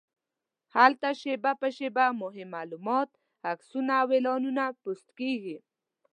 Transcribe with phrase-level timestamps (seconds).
[0.77, 3.09] هلته شېبه په شېبه مهم معلومات،
[3.51, 5.57] عکسونه او اعلانونه پوسټ کېږي.